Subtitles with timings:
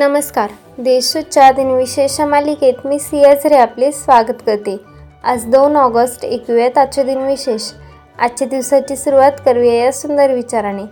[0.00, 0.50] नमस्कार.
[0.78, 4.76] देशूच्या दिनविशेष मालिकेत मी सियाझरे आपले स्वागत करते.
[5.24, 7.62] आज दोन ऑगस्ट ऐकूयात आजचे दिनविशेष.
[8.18, 10.82] आजच्या दिवसाची सुरुवात करूया या सुंदर विचाराने.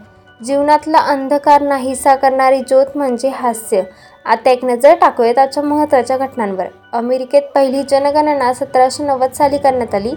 [0.45, 3.83] जीवनातला अंधकार नाहीसा करणारी ज्योत म्हणजे हास्य.
[4.25, 6.67] आता एक नजर टाकूयात आजच्या महत्त्वाच्या घटनांवर.
[6.93, 10.13] अमेरिकेत पहिली जनगणना सतराशे नव्वद साली करण्यात आली.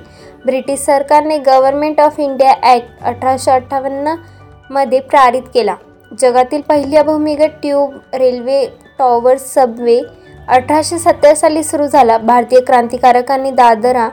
[0.45, 5.75] ब्रिटिश सरकारने गव्हर्नमेंट ऑफ इंडिया ॲक्ट अठराशे अठ्ठावन्नमध्ये पारित केला.
[6.21, 8.65] जगातील पहिल्या भूमिगत ट्यूब रेल्वे
[8.99, 9.99] टॉवर सबवे
[10.47, 12.17] अठराशे सत्तर साली सुरू झाला.
[12.17, 14.09] भारतीय क्रांतिकारकांनी दादरा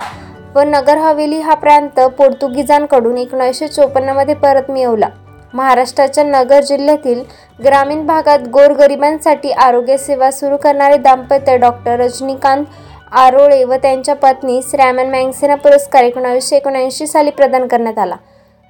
[0.54, 5.08] व नगर हवेली हा प्रांत पोर्तुगीजांकडून एकोणीसशे चोपन्नमध्ये परत मिळवला.
[5.54, 7.22] महाराष्ट्राच्या नगर जिल्ह्यातील
[7.64, 12.64] ग्रामीण भागात गोरगरिबांसाठी आरोग्यसेवा सुरू करणारे दाम्पत्य डॉक्टर रजनीकांत
[13.12, 18.16] आरोळे व त्यांच्या पत्नी श्रॅमन मँगसेना पुरस्कार एकोणावीसशे एकोणऐंशी साली प्रदान करण्यात आला.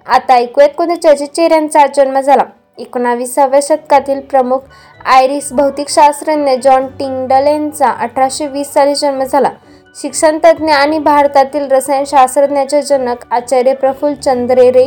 [0.06, 2.44] आता ऐकूयात कोणत्या चर्चित चेहऱ्यांचा जन्म झाला.
[2.78, 4.58] एकोणाविसाव्या शतकातील प्रमुख
[5.06, 9.50] आयरिश भौतिकशास्त्रज्ञ जॉन टिंगडल यांचा अठराशे वीस साली जन्म झाला.
[9.96, 14.84] शिक्षणतज्ज्ञ आणि भारतातील रसायनशास्त्रज्ञाचे जनक आचार्य प्रफुल्ल चंद्रेरे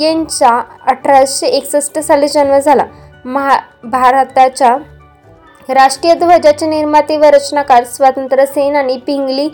[0.00, 2.84] यांचा अठराशे एकसष्ट साली जन्म झाला.
[3.24, 4.76] महा भारताच्या
[5.68, 9.48] राष्ट्रीय ध्वजाचे निर्माते व रचनाकार स्वातंत्र्य सेनानी पिंगली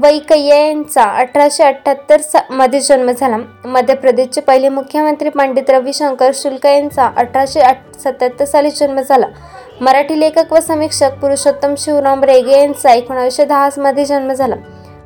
[0.00, 3.36] वैकय्या यांचा अठराशे अठ्ठ्याहत्तर सा मध्ये जन्म झाला.
[3.64, 9.26] मध्य प्रदेशचे पहिले मुख्यमंत्री पंडित रविशंकर शुल्क यांचा अठराशे आठ सत्याहत्तर साली जन्म झाला.
[9.80, 14.56] मराठी लेखक व समीक्षक पुरुषोत्तम शिवराम रेगे यांचा एकोणीसशे दहामध्ये जन्म झाला.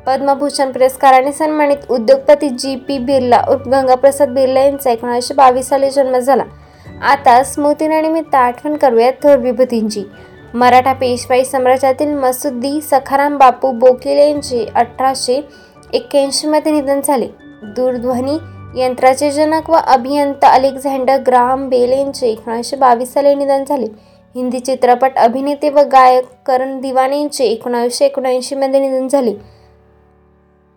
[0.07, 6.17] पद्मभूषण पुरस्काराने सन्मानित उद्योगपती जी पी बिर्ला उर्फ गंगाप्रसाद बिर्ला यांचा एकोणीसशे बावीस साली जन्म
[6.17, 6.43] झाला.
[7.01, 10.03] आता स्मृतीनिमित्त आठवण करूयात थोर विभूतींची.
[10.53, 15.41] मराठा पेशवाई साम्राज्यातील मसुद्दी सखाराम बापू बोकिले यांचे अठराशे
[15.93, 17.27] एक्क्याऐंशीमध्ये निधन झाले.
[17.75, 18.37] दूरध्वनी
[18.81, 23.85] यंत्राचे जनक व अभियंता अलेक्झांडर ग्राहम बेल यांचे एकोणीसशे बावीस साली निधन झाले.
[24.35, 29.33] हिंदी चित्रपट अभिनेते व गायक करण दिवाने यांचे एकोणावीसशे एकोणऐंशीमध्ये निधन झाले.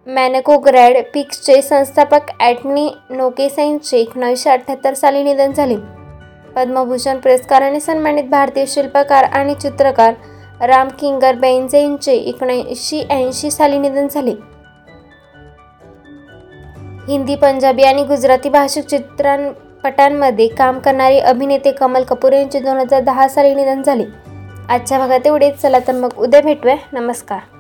[0.07, 6.00] मॅनको ग्रॅड पिक्सचे संस्थापक ॲटनी नोकेसा यांचे एकोणावीसशे अठ्ठ्याहत्तर साली निधन झाले.
[6.57, 10.15] पद्मभूषण पुरस्काराने सन्मानित भारतीय शिल्पकार आणि चित्रकार
[10.61, 14.35] राम किंगर बेंजे यांचे एकोणीसशे ऐंशी साली निधन झाले.
[17.09, 23.29] हिंदी पंजाबी आणि गुजराती भाषिक चित्रपटांमध्ये काम करणारे अभिनेते कमल कपूर यांचे दोन हजार दहा
[23.29, 24.05] साली निधन झाले.
[24.69, 25.61] आजच्या भागात एवढेच.
[25.61, 26.77] चला तर मग उद्या भेटूया.
[26.93, 27.60] नमस्कार.